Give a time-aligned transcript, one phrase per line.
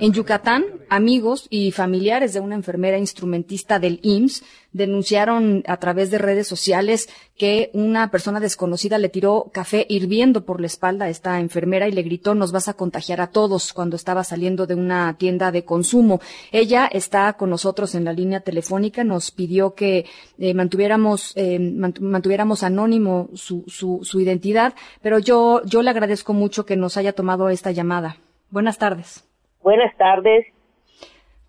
[0.00, 4.42] En Yucatán, amigos y familiares de una enfermera instrumentista del IMSS
[4.72, 10.60] denunciaron a través de redes sociales que una persona desconocida le tiró café hirviendo por
[10.60, 13.94] la espalda a esta enfermera y le gritó nos vas a contagiar a todos cuando
[13.94, 16.20] estaba saliendo de una tienda de consumo.
[16.50, 20.06] Ella está con nosotros en la línea telefónica, nos pidió que
[20.38, 26.66] eh, mantuviéramos, eh, mantuviéramos anónimo su, su, su identidad, pero yo, yo le agradezco mucho
[26.66, 28.18] que nos haya tomado esta llamada.
[28.50, 29.24] Buenas tardes.
[29.64, 30.44] Buenas tardes.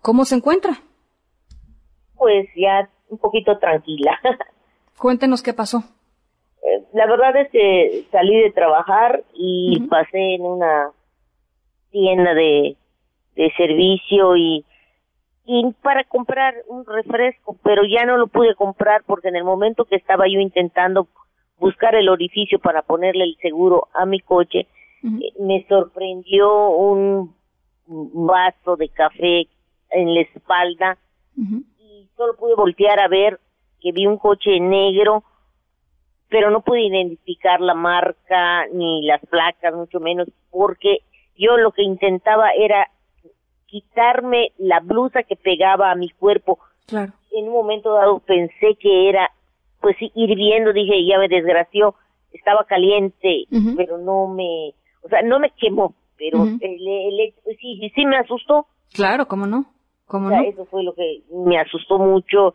[0.00, 0.70] ¿Cómo se encuentra?
[2.16, 4.18] Pues ya un poquito tranquila.
[4.98, 5.80] Cuéntenos qué pasó.
[6.62, 10.92] Eh, la verdad es que salí de trabajar y pasé en una
[11.90, 12.78] tienda de,
[13.34, 14.64] de servicio y,
[15.44, 19.84] y para comprar un refresco, pero ya no lo pude comprar porque en el momento
[19.84, 21.06] que estaba yo intentando
[21.58, 24.60] buscar el orificio para ponerle el seguro a mi coche,
[25.04, 27.36] eh, me sorprendió un
[27.86, 29.46] vaso de café
[29.90, 30.98] en la espalda
[31.36, 33.40] y solo pude voltear a ver
[33.80, 35.22] que vi un coche negro,
[36.28, 41.00] pero no pude identificar la marca ni las placas, mucho menos, porque
[41.36, 42.90] yo lo que intentaba era
[43.66, 46.58] quitarme la blusa que pegaba a mi cuerpo.
[46.86, 47.12] Claro.
[47.32, 49.30] En un momento dado pensé que era,
[49.80, 51.94] pues hirviendo, dije, ya me desgració,
[52.32, 53.44] estaba caliente,
[53.76, 58.66] pero no me, o sea, no me quemó, pero el, sí, sí me asustó.
[58.92, 59.66] Claro, ¿cómo no?
[60.06, 60.40] ¿Cómo no?
[60.42, 62.54] Eso fue lo que me asustó mucho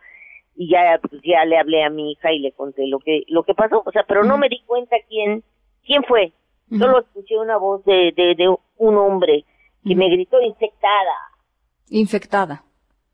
[0.56, 3.44] y ya pues, ya le hablé a mi hija y le conté lo que lo
[3.44, 5.44] que pasó, o sea, pero no me di cuenta quién
[5.86, 6.34] quién fue.
[6.70, 9.44] Solo escuché una voz de, de, un hombre
[9.84, 11.18] que me gritó infectada.
[11.90, 12.64] Infectada.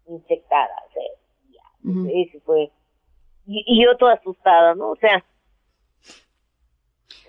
[0.08, 2.70] Infectada, o sea, eso fue.
[3.48, 4.92] Y, y, yo toda asustada, ¿no?
[4.92, 5.24] O sea,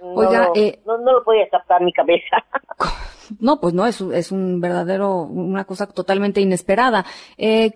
[0.00, 2.44] Oiga, eh, no, no, lo podía captar mi cabeza.
[3.40, 7.04] No, pues no, es, es un verdadero, una cosa totalmente inesperada.
[7.36, 7.72] Eh,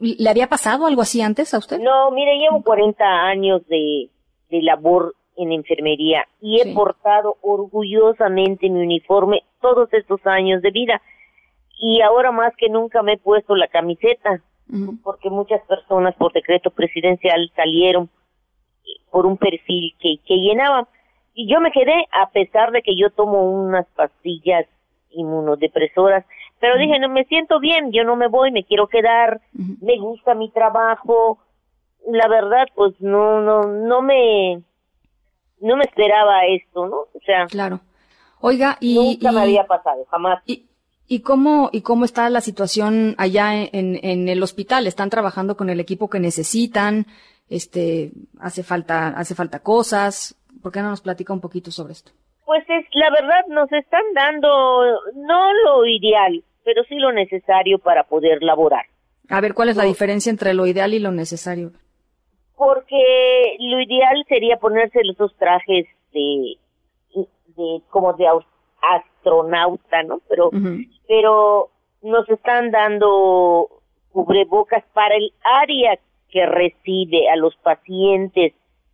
[0.00, 1.78] ¿Le había pasado algo así antes a usted?
[1.80, 4.10] No, mire, llevo 40 años de,
[4.50, 11.02] de labor en enfermería y he portado orgullosamente mi uniforme todos estos años de vida.
[11.78, 14.40] Y ahora más que nunca me he puesto la camiseta,
[15.04, 18.08] porque muchas personas por decreto presidencial salieron
[19.10, 20.86] por un perfil que, que llenaban
[21.38, 24.66] y yo me quedé a pesar de que yo tomo unas pastillas
[25.16, 26.24] inmunodepresoras,
[26.60, 30.34] pero dije, no me siento bien, yo no me voy, me quiero quedar, me gusta
[30.34, 31.38] mi trabajo.
[32.08, 34.62] La verdad, pues no no no me
[35.60, 36.96] no me esperaba esto, ¿no?
[36.96, 37.80] O sea, Claro.
[38.40, 40.42] Oiga, y nunca me había pasado, jamás.
[40.46, 40.66] Y,
[41.08, 44.86] ¿Y cómo, y cómo está la situación allá en, en el hospital?
[44.86, 47.06] ¿Están trabajando con el equipo que necesitan?
[47.48, 48.10] Este,
[48.40, 50.34] hace falta, hace falta cosas.
[50.62, 52.10] ¿Por qué no nos platica un poquito sobre esto?
[52.46, 54.48] Pues es, la verdad nos están dando
[55.14, 58.86] no lo ideal, pero sí lo necesario para poder laborar.
[59.28, 61.72] A ver, ¿cuál es la diferencia entre lo ideal y lo necesario?
[62.56, 66.56] Porque lo ideal sería ponerse los dos trajes de,
[67.56, 68.26] de como de
[68.80, 70.20] astronauta, ¿no?
[70.28, 70.50] Pero,
[71.08, 71.70] pero
[72.02, 73.68] nos están dando
[74.12, 75.98] cubrebocas para el área
[76.30, 78.52] que recibe a los pacientes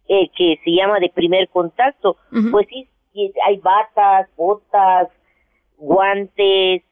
[0.09, 2.17] eh, que se llama de primer contacto,
[2.51, 2.89] pues sí,
[3.47, 5.09] hay batas, botas,
[5.77, 6.83] guantes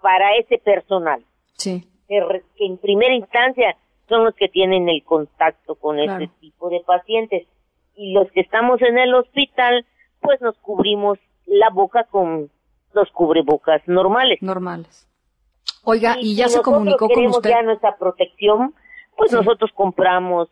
[0.00, 1.24] para ese personal.
[1.54, 1.86] Sí.
[2.08, 2.22] Que,
[2.58, 3.76] en primera instancia
[4.08, 7.46] son los que tienen el contacto con ese tipo de pacientes.
[7.94, 9.84] Y los que estamos en el hospital,
[10.20, 12.50] pues nos cubrimos la boca con
[12.92, 14.40] los cubrebocas normales.
[14.40, 15.06] Normales.
[15.84, 17.50] Oiga, y, ya se comunicó con usted.
[17.50, 18.74] ya nuestra protección,
[19.16, 20.48] pues nosotros compramos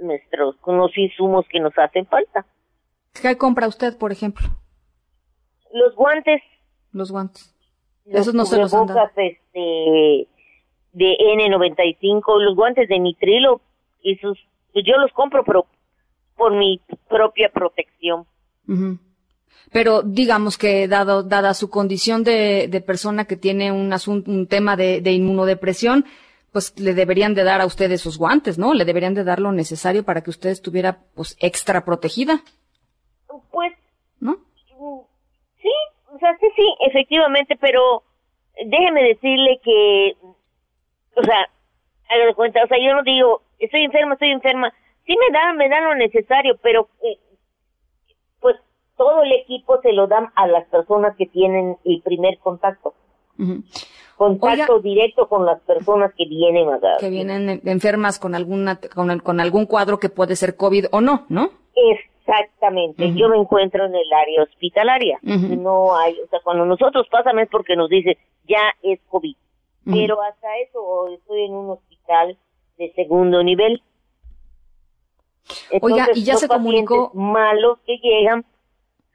[0.00, 2.46] nuestros con los insumos que nos hacen falta.
[3.20, 4.48] ¿Qué compra usted, por ejemplo?
[5.72, 6.42] Los guantes.
[6.92, 7.54] Los guantes.
[8.06, 9.10] Esos no se los han dado.
[9.16, 10.28] Este,
[10.92, 13.60] de N95, los guantes de nitrilo,
[14.02, 14.38] esos,
[14.72, 15.66] pues yo los compro, pero
[16.36, 18.26] por mi propia protección.
[19.72, 24.46] Pero digamos que dado dada su condición de, de persona que tiene un asunto, un
[24.46, 26.06] tema de, de inmunodepresión,
[26.52, 28.72] pues le deberían de dar a usted esos guantes, ¿no?
[28.72, 32.42] Le deberían de dar lo necesario para que usted estuviera pues extra protegida.
[33.50, 33.72] Pues,
[34.20, 34.36] ¿no?
[35.60, 35.72] Sí,
[36.12, 38.02] o sea, sí, sí, efectivamente, pero
[38.64, 40.16] déjeme decirle que,
[41.16, 41.48] o sea,
[42.08, 44.72] haga de cuenta, o sea, yo no digo, estoy enferma, estoy enferma,
[45.06, 47.18] sí me dan, me dan lo necesario, pero eh,
[48.40, 48.56] pues
[48.96, 52.94] todo el equipo se lo dan a las personas que tienen el primer contacto
[54.18, 56.98] contacto directo con las personas que vienen a dar.
[56.98, 61.24] Que vienen enfermas con alguna con, con, algún cuadro que puede ser COVID o no,
[61.28, 61.50] ¿no?
[62.28, 65.18] Exactamente, yo me encuentro en el área hospitalaria.
[65.22, 69.36] No hay, o sea, cuando nosotros pasamos es porque nos dice ya es COVID.
[69.84, 72.36] Pero hasta eso estoy en un hospital
[72.76, 73.82] de segundo nivel.
[75.80, 78.44] Oiga, y ya se comunicó malos que llegan,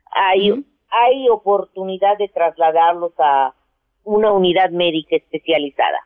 [0.09, 3.53] hay hay oportunidad de trasladarlos a
[4.03, 5.99] una unidad médica especializada.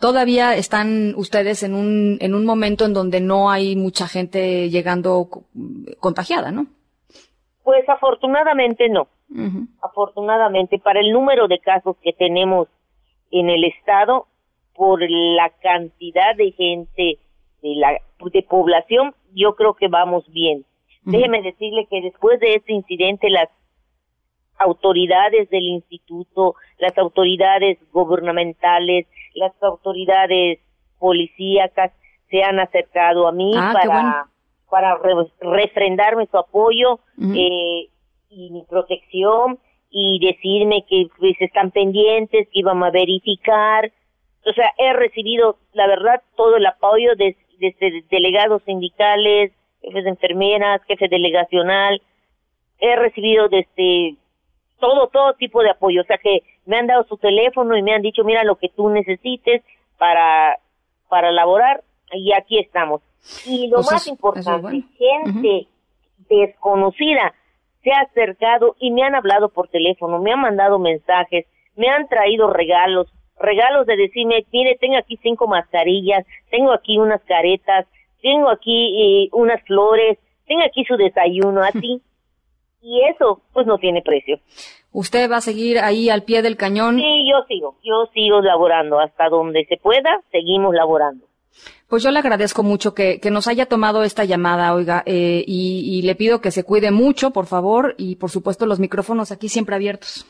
[0.00, 5.28] Todavía están ustedes en un, en un momento en donde no hay mucha gente llegando
[5.98, 6.66] contagiada, ¿no?
[7.64, 9.08] Pues afortunadamente no.
[9.82, 12.68] Afortunadamente, para el número de casos que tenemos
[13.30, 14.26] en el estado,
[14.74, 17.18] por la cantidad de gente,
[17.62, 17.98] de, la,
[18.32, 20.64] de población, yo creo que vamos bien.
[21.02, 23.48] Déjeme decirle que después de este incidente, las
[24.58, 30.60] autoridades del instituto, las autoridades gubernamentales, las autoridades
[30.98, 31.92] policíacas
[32.30, 34.26] se han acercado a mí ah, para,
[34.68, 34.98] para
[35.40, 37.00] refrendarme su apoyo
[37.34, 37.88] eh,
[38.28, 39.58] y mi protección
[39.90, 43.90] y decirme que pues están pendientes, que iban a verificar.
[44.44, 49.52] O sea, he recibido, la verdad, todo el apoyo de, de delegados sindicales,
[49.82, 52.02] jefes de enfermeras, jefe delegacional.
[52.78, 54.16] He recibido desde
[54.78, 56.02] todo, todo tipo de apoyo.
[56.02, 58.68] O sea que me han dado su teléfono y me han dicho, mira lo que
[58.68, 59.62] tú necesites
[59.98, 60.58] para,
[61.08, 61.82] para laborar
[62.12, 63.02] y aquí estamos.
[63.46, 65.66] Y lo pues más importante, gente
[66.28, 67.34] desconocida
[67.82, 71.46] se ha acercado y me han hablado por teléfono, me han mandado mensajes,
[71.76, 73.08] me han traído regalos,
[73.38, 77.86] regalos de decirme, mire, tengo aquí cinco mascarillas, tengo aquí unas caretas,
[78.20, 82.02] tengo aquí eh, unas flores, tengo aquí su desayuno, así.
[82.82, 84.38] y eso, pues no tiene precio.
[84.92, 86.96] ¿Usted va a seguir ahí al pie del cañón?
[86.96, 91.26] Sí, yo sigo, yo sigo laborando hasta donde se pueda, seguimos laborando.
[91.88, 95.98] Pues yo le agradezco mucho que, que nos haya tomado esta llamada, oiga, eh, y,
[95.98, 99.48] y, le pido que se cuide mucho, por favor, y por supuesto los micrófonos aquí
[99.48, 100.26] siempre abiertos.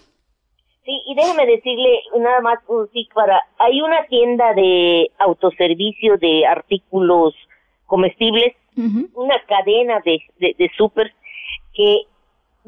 [0.85, 2.59] Sí, y déjeme decirle nada más,
[2.93, 7.35] sí, para, hay una tienda de autoservicio de artículos
[7.87, 8.55] comestibles,
[9.15, 11.13] una cadena de, de, de super
[11.75, 12.03] que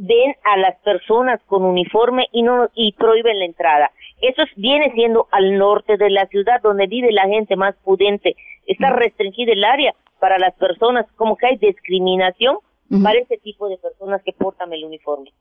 [0.00, 3.90] ven a las personas con uniforme y no y prohíben la entrada.
[4.20, 8.36] Eso viene siendo al norte de la ciudad donde vive la gente más prudente.
[8.66, 12.58] Está restringida el área para las personas, como que hay discriminación
[13.02, 15.32] para ese tipo de personas que portan el uniforme.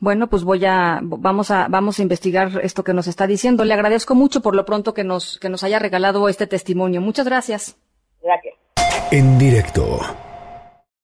[0.00, 3.64] Bueno, pues voy a vamos a vamos a investigar esto que nos está diciendo.
[3.64, 7.00] Le agradezco mucho por lo pronto que nos que nos haya regalado este testimonio.
[7.00, 7.78] Muchas gracias.
[8.22, 8.54] Gracias.
[9.12, 10.00] En directo